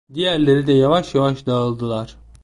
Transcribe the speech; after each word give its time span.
Diğerleri 0.13 0.67
de 0.67 0.73
yavaş 0.73 1.15
yavaş 1.15 1.45
dağıldılar. 1.45 2.15